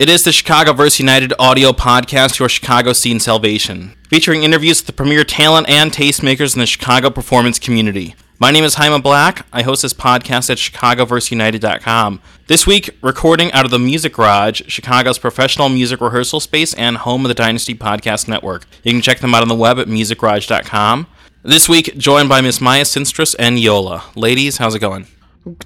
[0.00, 5.24] It is the ChicagoVerseUnited audio podcast, your Chicago scene salvation, featuring interviews with the premier
[5.24, 8.14] talent and tastemakers in the Chicago performance community.
[8.38, 9.44] My name is Jaime Black.
[9.52, 12.22] I host this podcast at ChicagoVerseUnited.com.
[12.46, 17.26] This week, recording out of the Music Garage, Chicago's professional music rehearsal space and home
[17.26, 18.64] of the Dynasty Podcast Network.
[18.82, 21.08] You can check them out on the web at MusicGarage.com.
[21.42, 24.04] This week, joined by Miss Maya Sinstress and Yola.
[24.14, 25.08] Ladies, how's it going?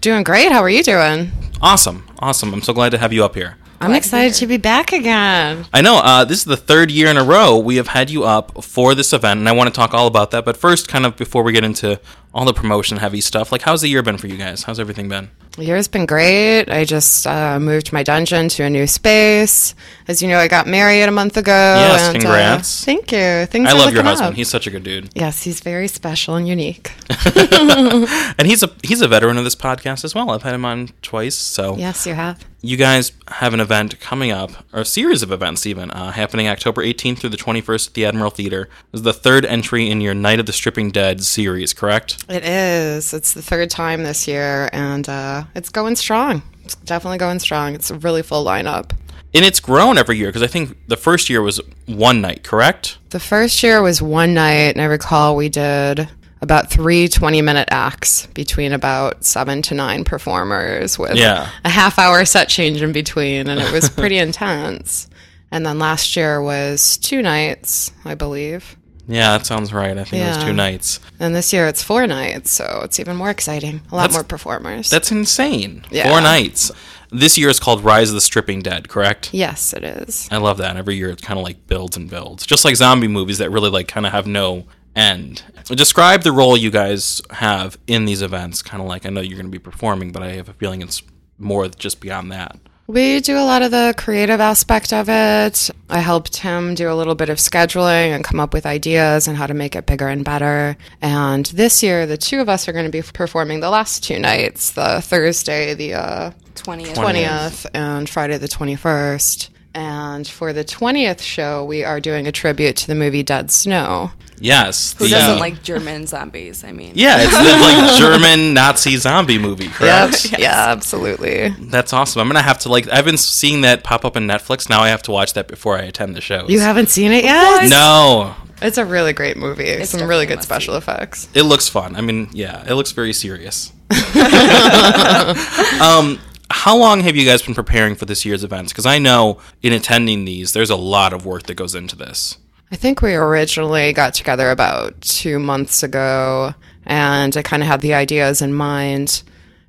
[0.01, 0.51] Doing great.
[0.51, 1.31] How are you doing?
[1.63, 2.53] Awesome, awesome.
[2.53, 3.59] I'm so glad to have you up here.
[3.85, 5.67] I'm excited to be back again.
[5.73, 5.99] I know.
[5.99, 8.95] Uh, this is the third year in a row we have had you up for
[8.95, 10.47] this event, and I want to talk all about that.
[10.47, 12.01] But first, kind of before we get into
[12.33, 14.63] all the promotion heavy stuff, like how's the year been for you guys?
[14.63, 15.31] How's everything been?
[15.57, 16.69] Year's been great.
[16.69, 19.75] I just uh, moved my dungeon to a new space.
[20.09, 21.53] As you know, I got married a month ago.
[21.53, 22.85] Yes, and, uh, congrats.
[22.85, 23.47] thank you.
[23.47, 24.31] Things I love your husband.
[24.31, 24.35] up.
[24.35, 26.93] He's such a good dude, yes, he's very special and unique.
[27.37, 30.31] and he's a he's a veteran of this podcast as well.
[30.31, 32.45] I've had him on twice, so yes, you have.
[32.61, 36.49] you guys have an event coming up, or a series of events even, uh, happening
[36.49, 38.69] October 18th through the 21st at the Admiral Theater.
[38.91, 42.25] This is the third entry in your Night of the Stripping Dead series, correct?
[42.29, 43.15] It is.
[43.15, 45.09] It's the third time this year, and
[45.55, 46.43] it's going strong.
[46.65, 47.75] It's definitely going strong.
[47.75, 48.93] It's a really full lineup.
[49.35, 52.99] And it's grown every year because I think the first year was one night, correct?
[53.11, 56.09] The first year was one night, and I recall we did
[56.41, 61.49] about three 20 minute acts between about seven to nine performers with Yeah.
[61.65, 65.09] a half hour set change in between, and it was pretty intense.
[65.51, 68.77] And then last year was two nights, I believe.
[69.07, 69.97] Yeah, that sounds right.
[69.97, 71.01] I think it was two nights.
[71.21, 73.83] And this year it's four nights, so it's even more exciting.
[73.91, 74.89] A lot That's- more performers.
[74.91, 75.85] That's insane.
[75.91, 76.09] Yeah.
[76.09, 76.71] Four nights.
[77.11, 79.31] This year is called Rise of the Stripping Dead, correct?
[79.33, 80.27] yes, it is.
[80.33, 80.77] I love that.
[80.77, 82.45] Every year it kind of like builds and builds.
[82.47, 84.65] Just like zombie movies that really like kind of have no
[84.97, 85.43] end.
[85.67, 88.63] Describe the role you guys have in these events.
[88.63, 90.83] Kind of like I know you're going to be performing, but I have a feeling
[90.83, 91.03] it's
[91.39, 92.59] more just beyond that.
[92.87, 95.71] We do a lot of the creative aspect of it.
[95.89, 99.39] I helped him do a little bit of scheduling and come up with ideas and
[99.39, 100.77] how to make it bigger and better.
[101.01, 104.19] And this year, the two of us are going to be performing the last two
[104.19, 106.95] nights the Thursday, the uh, 20th.
[106.95, 109.49] 20th, and Friday, the 21st.
[109.75, 114.13] And for the 20th show, we are doing a tribute to the movie Dead Snow.
[114.39, 114.95] Yes.
[114.99, 116.65] Who the, doesn't uh, like German zombies?
[116.65, 120.39] I mean, Yeah, it's the like German Nazi zombie movie, correct?
[120.39, 121.49] Yeah, absolutely.
[121.49, 122.21] That's awesome.
[122.21, 122.89] I'm gonna have to like.
[122.89, 124.69] I've been seeing that pop up on Netflix.
[124.69, 126.47] Now I have to watch that before I attend the show.
[126.49, 127.69] You haven't seen it yet?
[127.71, 129.85] No, It's a really great movie.
[129.85, 131.29] Some really good must special effects.
[131.35, 131.97] it looks fun.
[131.97, 133.73] I mean, yeah, it looks very serious.
[135.81, 136.19] um,
[136.51, 138.73] how long have you guys been preparing for this year's events?
[138.73, 142.39] Because I know in attending these, there's a lot of work that goes into this.
[142.71, 147.81] I think we originally got together about two months ago, and I kind of had
[147.81, 149.23] the ideas in mind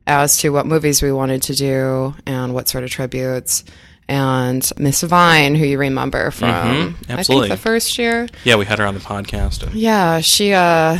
[0.07, 3.63] as to what movies we wanted to do and what sort of tributes.
[4.07, 8.77] And Miss Vine, who you remember from, I think the first year, Yeah, we had
[8.79, 9.63] her on the podcast.
[9.63, 10.97] And yeah, she, uh,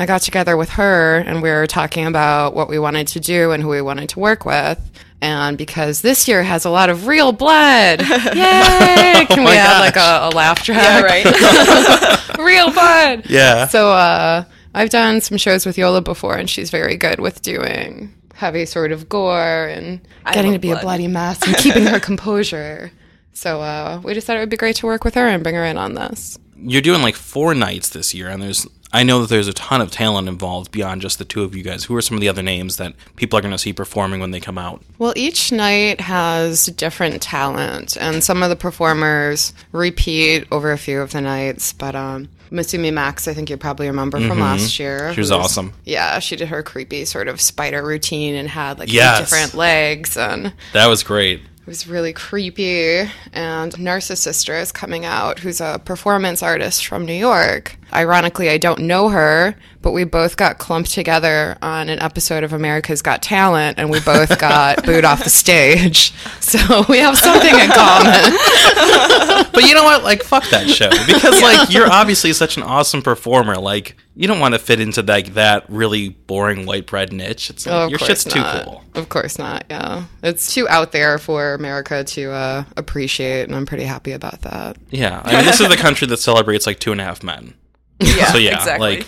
[0.00, 3.50] I got together with her and we were talking about what we wanted to do
[3.52, 4.80] and who we wanted to work with.
[5.20, 8.00] And because this year has a lot of real blood,
[8.34, 9.26] yay!
[9.28, 10.78] Can we my add like a, a laugh track?
[10.82, 12.38] Yeah, right.
[12.38, 13.26] real blood.
[13.28, 14.44] yeah, So uh,
[14.74, 18.92] I've done some shows with Yola before, and she's very good with doing heavy sort
[18.92, 20.00] of gore and
[20.32, 22.90] getting to love be a bloody mess and keeping her composure.
[23.34, 25.64] So uh, we thought it would be great to work with her and bring her
[25.66, 26.38] in on this.
[26.56, 28.66] you're doing like four nights this year, and there's.
[28.92, 31.62] I know that there's a ton of talent involved beyond just the two of you
[31.62, 31.84] guys.
[31.84, 34.32] Who are some of the other names that people are going to see performing when
[34.32, 34.82] they come out?
[34.98, 41.00] Well, each night has different talent, and some of the performers repeat over a few
[41.00, 41.72] of the nights.
[41.72, 45.00] But um, Masumi Max, I think you probably remember from last year.
[45.02, 45.14] Mm-hmm.
[45.14, 45.72] She was awesome.
[45.84, 49.20] Yeah, she did her creepy sort of spider routine and had like Yes.
[49.20, 50.52] different legs and.
[50.72, 51.40] That was great.
[51.60, 53.08] It was really creepy.
[53.32, 57.76] And Narcissistra is coming out, who's a performance artist from New York.
[57.92, 62.52] Ironically, I don't know her, but we both got clumped together on an episode of
[62.52, 66.12] America's Got Talent, and we both got booed off the stage.
[66.40, 68.36] So we have something in common.
[69.52, 70.04] But you know what?
[70.04, 73.56] Like, fuck that show because like you're obviously such an awesome performer.
[73.56, 77.50] Like, you don't want to fit into like that really boring white bread niche.
[77.50, 78.64] It's like, Oh, of your course shit's too not.
[78.64, 78.84] cool.
[78.94, 79.64] Of course not.
[79.68, 84.40] Yeah, it's too out there for America to uh, appreciate, and I'm pretty happy about
[84.42, 84.76] that.
[84.90, 87.54] Yeah, I mean, this is the country that celebrates like two and a half men.
[88.00, 88.96] Yeah, So yeah, exactly.
[88.96, 89.06] like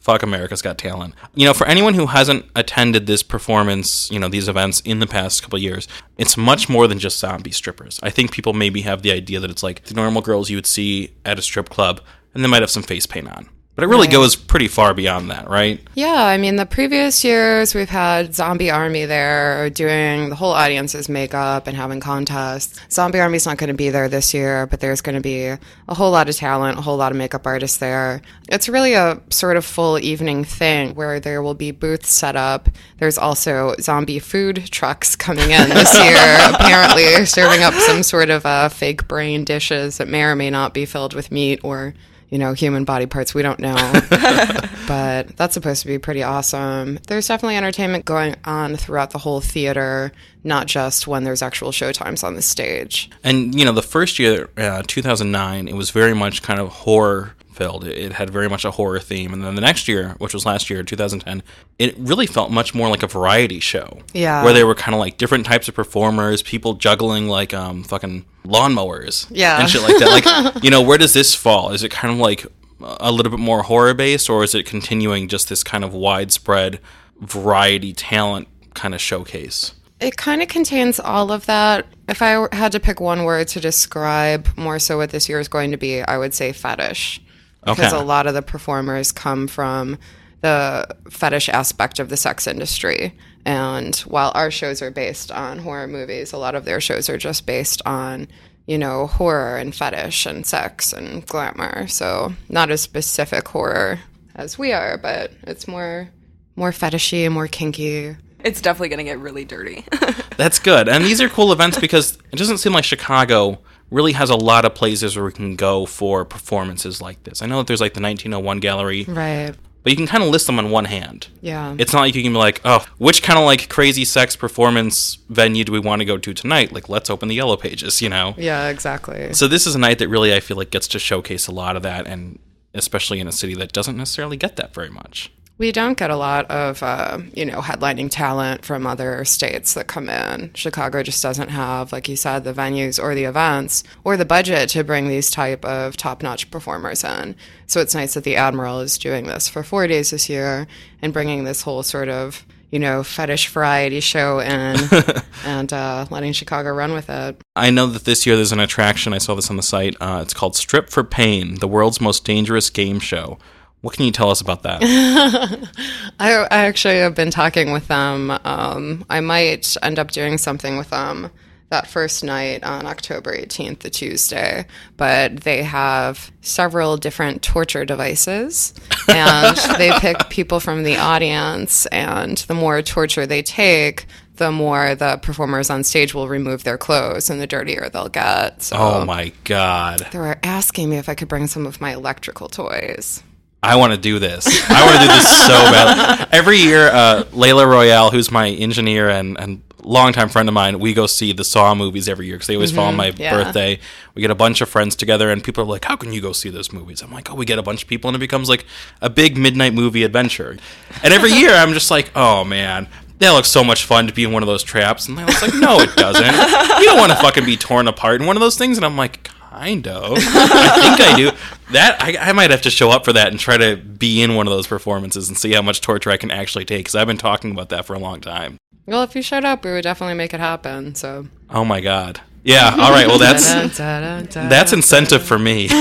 [0.00, 1.14] fuck America's Got Talent.
[1.34, 5.06] You know, for anyone who hasn't attended this performance, you know, these events in the
[5.06, 5.86] past couple of years,
[6.18, 8.00] it's much more than just zombie strippers.
[8.02, 10.66] I think people maybe have the idea that it's like the normal girls you would
[10.66, 12.00] see at a strip club,
[12.34, 13.48] and they might have some face paint on.
[13.80, 15.80] But it really goes pretty far beyond that, right?
[15.94, 21.08] Yeah, I mean, the previous years we've had Zombie Army there doing the whole audience's
[21.08, 22.78] makeup and having contests.
[22.90, 25.58] Zombie Army's not going to be there this year, but there's going to be a
[25.88, 28.20] whole lot of talent, a whole lot of makeup artists there.
[28.50, 32.68] It's really a sort of full evening thing where there will be booths set up.
[32.98, 38.44] There's also zombie food trucks coming in this year, apparently serving up some sort of
[38.44, 41.94] uh, fake brain dishes that may or may not be filled with meat or
[42.30, 43.34] you know, human body parts.
[43.34, 43.74] We don't know.
[44.88, 46.98] but that's supposed to be pretty awesome.
[47.08, 50.12] There's definitely entertainment going on throughout the whole theater,
[50.44, 53.10] not just when there's actual showtimes on the stage.
[53.24, 57.34] And, you know, the first year, uh, 2009, it was very much kind of horror
[57.60, 57.84] filled.
[57.86, 59.34] It had very much a horror theme.
[59.34, 61.42] And then the next year, which was last year, 2010,
[61.78, 63.98] it really felt much more like a variety show.
[64.14, 64.42] Yeah.
[64.42, 68.24] Where they were kind of like different types of performers, people juggling like um, fucking
[68.46, 69.26] lawnmowers.
[69.30, 69.60] Yeah.
[69.60, 70.54] And shit like that.
[70.54, 71.72] Like, you know, where does this fall?
[71.72, 72.46] Is it kind of like
[72.80, 76.80] a little bit more horror based, or is it continuing just this kind of widespread
[77.20, 79.74] variety talent kind of showcase?
[80.00, 81.84] It kind of contains all of that.
[82.08, 85.48] If I had to pick one word to describe more so what this year is
[85.48, 87.20] going to be, I would say fetish.
[87.64, 87.96] Because Okay.
[88.02, 89.98] a lot of the performers come from
[90.40, 93.14] the fetish aspect of the sex industry.
[93.44, 97.18] And while our shows are based on horror movies, a lot of their shows are
[97.18, 98.28] just based on,
[98.66, 101.86] you know, horror and fetish and sex and glamour.
[101.88, 103.98] So not as specific horror
[104.34, 106.08] as we are, but it's more
[106.56, 108.16] more fetishy and more kinky.
[108.44, 109.84] It's definitely going to get really dirty.
[110.38, 110.88] That's good.
[110.88, 113.58] And these are cool events because it doesn't seem like Chicago
[113.90, 117.42] really has a lot of places where we can go for performances like this.
[117.42, 119.52] I know that there's like the 1901 gallery, Right.
[119.82, 121.26] but you can kind of list them on one hand.
[121.40, 121.74] Yeah.
[121.78, 125.18] It's not like you can be like, oh, which kind of like crazy sex performance
[125.28, 126.72] venue do we want to go to tonight?
[126.72, 128.34] Like, let's open the yellow pages, you know?
[128.38, 129.32] yeah, exactly.
[129.32, 131.76] So this is a night that really I feel like gets to showcase a lot
[131.76, 132.38] of that, and
[132.74, 135.32] especially in a city that doesn't necessarily get that very much.
[135.60, 139.88] We don't get a lot of, uh, you know, headlining talent from other states that
[139.88, 140.52] come in.
[140.54, 144.70] Chicago just doesn't have, like you said, the venues or the events or the budget
[144.70, 147.36] to bring these type of top-notch performers in.
[147.66, 150.66] So it's nice that the Admiral is doing this for four days this year
[151.02, 154.78] and bringing this whole sort of, you know, fetish variety show in
[155.44, 157.36] and uh, letting Chicago run with it.
[157.54, 159.12] I know that this year there's an attraction.
[159.12, 159.94] I saw this on the site.
[160.00, 163.36] Uh, it's called Strip for Pain, the world's most dangerous game show.
[163.80, 164.82] What can you tell us about that?
[166.20, 168.30] I, I actually have been talking with them.
[168.44, 171.30] Um, I might end up doing something with them
[171.70, 174.66] that first night on October 18th, the Tuesday.
[174.96, 178.74] But they have several different torture devices,
[179.08, 181.86] and they pick people from the audience.
[181.86, 184.06] And the more torture they take,
[184.36, 188.62] the more the performers on stage will remove their clothes, and the dirtier they'll get.
[188.62, 190.06] So oh my god.
[190.10, 193.22] they were asking me if I could bring some of my electrical toys.
[193.62, 194.46] I want to do this.
[194.70, 196.28] I want to do this so bad.
[196.32, 200.94] Every year, uh, Layla Royale, who's my engineer and, and longtime friend of mine, we
[200.94, 203.32] go see the Saw movies every year because they always fall on my yeah.
[203.32, 203.78] birthday.
[204.14, 206.32] We get a bunch of friends together, and people are like, "How can you go
[206.32, 208.48] see those movies?" I'm like, "Oh, we get a bunch of people, and it becomes
[208.48, 208.64] like
[209.00, 210.56] a big midnight movie adventure."
[211.02, 214.24] And every year, I'm just like, "Oh man." That looks so much fun to be
[214.24, 215.06] in one of those traps.
[215.06, 216.24] And I was like, no, it doesn't.
[216.24, 218.78] You don't want to fucking be torn apart in one of those things.
[218.78, 220.16] And I'm like, kind of.
[220.16, 221.30] I think I do.
[221.72, 224.34] That I, I might have to show up for that and try to be in
[224.34, 227.06] one of those performances and see how much torture I can actually take because I've
[227.06, 228.56] been talking about that for a long time.
[228.86, 230.94] Well, if you showed up, we would definitely make it happen.
[230.94, 232.20] So Oh my god.
[232.42, 232.74] Yeah.
[232.78, 233.06] All right.
[233.06, 233.52] Well, that's
[234.34, 235.68] that's incentive for me.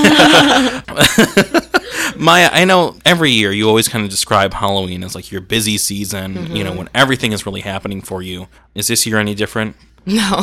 [2.17, 5.77] Maya, I know every year you always kind of describe Halloween as like your busy
[5.77, 6.53] season.
[6.53, 6.79] You know mm-hmm.
[6.79, 8.47] when everything is really happening for you.
[8.75, 9.75] Is this year any different?
[10.09, 10.15] No.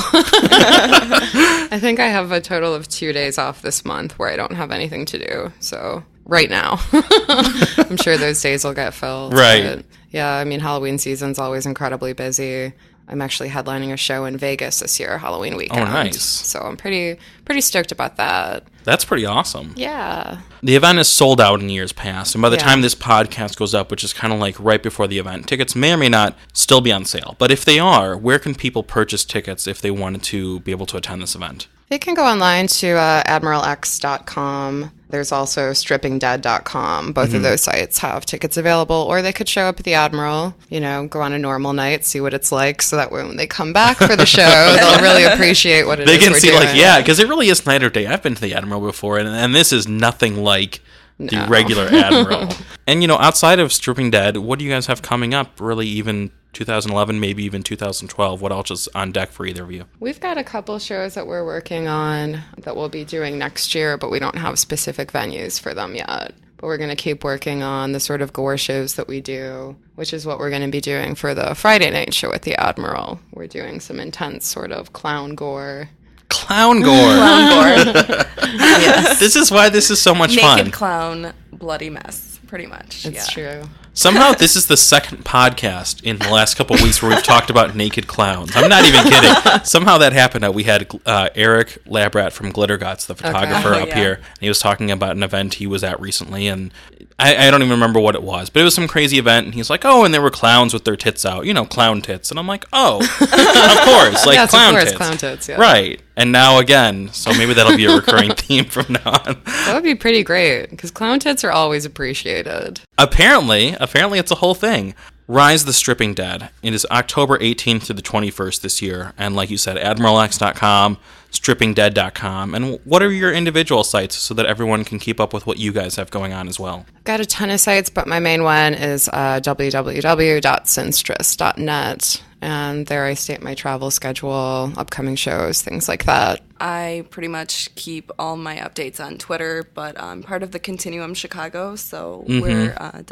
[1.73, 4.55] I think I have a total of two days off this month where I don't
[4.55, 5.53] have anything to do.
[5.59, 9.33] So right now, I'm sure those days will get filled.
[9.35, 9.85] Right.
[10.11, 12.73] yeah, I mean, Halloween season's always incredibly busy.
[13.09, 15.89] I'm actually headlining a show in Vegas this year, Halloween oh, weekend.
[15.89, 16.23] Oh, nice.
[16.23, 18.65] So I'm pretty pretty stoked about that.
[18.83, 19.73] That's pretty awesome.
[19.77, 20.41] Yeah.
[20.63, 22.63] The event is sold out in years past, and by the Yeah.
[22.63, 25.77] time this podcast goes up, which is kind of like right before the event, tickets
[25.77, 27.37] may or may not still be on sale.
[27.39, 30.87] But if they are, where can people purchase tickets if they wanted to be able
[30.87, 31.69] to attend this event?
[31.89, 34.91] They can go online to uh, admiralx.com.
[35.09, 37.13] There's also strippingdead.com.
[37.13, 40.57] Both of those sites have tickets available, or they could show up at the Admiral,
[40.69, 43.47] you know, go on a normal night, see what it's like, so that when they
[43.47, 44.43] come back for the show,
[44.77, 47.65] they'll really appreciate what it is They can see, like, yeah, because it really is
[47.65, 48.09] night or day.
[48.09, 50.81] I've been to the Admiral before, and, and this is nothing like
[51.19, 52.49] the regular Admiral.
[52.89, 55.61] and, you know, outside of Stripping Dead, what do you guys have coming up?
[55.61, 58.41] Really, even 2011, maybe even 2012?
[58.41, 59.85] What else is on deck for either of you?
[60.01, 63.99] We've got a couple shows that we're working on that we'll be doing next year,
[63.99, 66.33] but we don't have specific venues for them yet.
[66.57, 69.77] but we're going to keep working on the sort of gore shows that we do,
[69.97, 72.55] which is what we're going to be doing for the Friday night show at the
[72.59, 73.21] Admiral.
[73.35, 75.91] We're doing some intense sort of clown gore.
[76.31, 76.95] Clown gore.
[76.95, 77.95] Clown gore.
[78.55, 79.21] yes.
[79.21, 80.57] This is why this is so much Naked fun.
[80.57, 83.05] Naked clown, bloody mess, pretty much.
[83.05, 83.59] It's yeah.
[83.61, 83.69] true.
[83.99, 87.49] Somehow, this is the second podcast in the last couple of weeks where we've talked
[87.49, 88.53] about naked clowns.
[88.55, 89.65] I'm not even kidding.
[89.65, 90.55] Somehow that happened.
[90.55, 93.95] We had uh, Eric Labrat from Glitter Guts, the photographer Oh, up yeah.
[93.95, 96.75] here, and he was talking about an event he was at recently, and
[97.19, 99.55] I, I don't even remember what it was, but it was some crazy event, and
[99.55, 102.29] he's like, "Oh, and there were clowns with their tits out, you know, clown tits,"
[102.31, 105.57] and I'm like, "Oh, of course, like Yes, of clown course, tits, clown tits, yeah.
[105.59, 109.41] right?" And now again, so maybe that'll be a recurring theme from now on.
[109.45, 112.81] That would be pretty great because clown tits are always appreciated.
[112.99, 114.95] Apparently, apparently it's a whole thing.
[115.29, 116.51] Rise of the Stripping Dead.
[116.63, 119.13] It is October 18th to the 21st this year.
[119.19, 120.99] And like you said, AdmiralX.com,
[121.33, 122.55] strippingdead.com.
[122.55, 125.73] And what are your individual sites so that everyone can keep up with what you
[125.73, 126.87] guys have going on as well?
[127.03, 132.23] Got a ton of sites, but my main one is uh, www.sinstress.net.
[132.43, 136.41] And there I state my travel schedule, upcoming shows, things like that.
[136.61, 141.15] I pretty much keep all my updates on Twitter, but I'm part of the Continuum
[141.15, 142.41] Chicago, so Mm-hmm.
[142.41, 143.03] we're uh,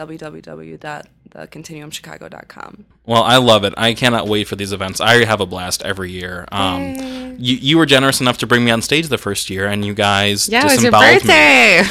[1.34, 2.84] www.thecontinuumchicago.com.
[3.06, 3.74] Well, I love it.
[3.76, 5.00] I cannot wait for these events.
[5.00, 6.46] I have a blast every year.
[6.50, 6.94] Um,
[7.38, 9.94] you, you were generous enough to bring me on stage the first year, and you
[9.94, 11.30] guys Yeah, it was your disemboweled me.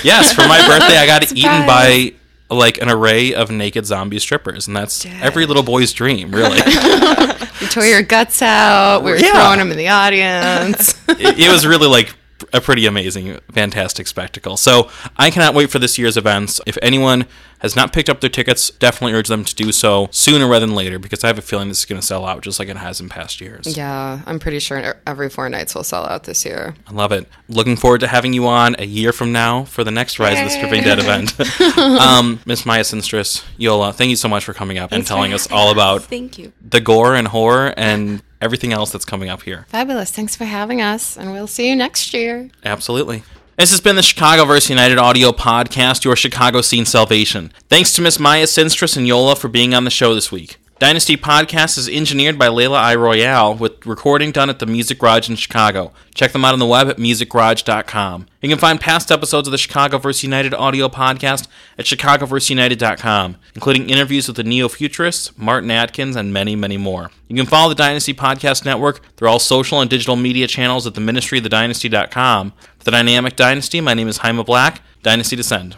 [0.04, 2.14] Yes, for my birthday, I got eaten by
[2.50, 6.60] like an array of naked zombie strippers, and that's every little boy's dream, really.
[7.62, 9.04] You tore your guts out.
[9.04, 9.32] We were Yeah.
[9.32, 10.96] throwing them in the audience.
[11.08, 12.14] it, it was really like
[12.54, 14.58] a pretty amazing, fantastic spectacle.
[14.58, 16.62] So I cannot wait for this year's events.
[16.66, 17.26] If anyone
[17.60, 20.76] has not picked up their tickets, definitely urge them to do so sooner rather than
[20.76, 22.76] later because I have a feeling this is going to sell out just like it
[22.76, 23.78] has in past years.
[23.78, 26.76] yeah, I'm pretty sure every four nights will sell out this year.
[26.86, 27.28] I love it.
[27.48, 30.46] Looking forward to having you on a year from now for the next Rise of
[30.46, 31.40] the Stripping Dead event.
[32.02, 35.50] um, Miss Maya Sinstress, Yola, thank you so much for coming up and telling us
[35.50, 36.52] all about Thank you.
[36.62, 39.66] the gore and horror and everything else that's coming up here.
[39.70, 40.12] Fabulous.
[40.12, 42.50] Thanks for having us, and we'll see you next year.
[42.64, 43.24] Absolutely.
[43.58, 47.54] This has been the ChicagoVerseUnited audio podcast, your Chicago scene salvation.
[47.70, 50.58] Thanks to Miss Maya Sinstress and Yola for being on the show this week.
[50.84, 52.96] Dynasty Podcast is engineered by Layla I.
[52.96, 55.94] Royale with recording done at the Music Garage in Chicago.
[56.14, 58.26] Check them out on the web at musicgarage.com.
[58.42, 61.48] You can find past episodes of the ChicagoVerseUnited audio podcast
[61.78, 67.12] at chicagoverseunited.com, including interviews with the neo-futurists, Martin Atkins, and many, many more.
[67.30, 70.96] You can follow the Dynasty Podcast Network through all social and digital media channels at
[70.96, 72.52] the ministryofthedynasty.com.
[72.80, 74.82] For the Dynamic Dynasty, my name is Jaime Black.
[75.02, 75.78] Dynasty Descend.